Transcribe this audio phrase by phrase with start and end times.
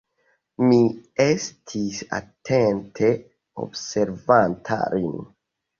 [0.69, 0.79] Mi
[1.25, 3.13] estis atente
[3.67, 5.19] observanta lin.